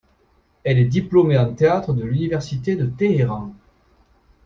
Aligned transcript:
Elle 0.63 0.79
est 0.79 0.85
diplômée 0.87 1.37
en 1.37 1.53
Théâtre 1.53 1.93
de 1.93 2.03
l'Université 2.03 2.75
de 2.75 2.87
Téhéran. 2.87 3.53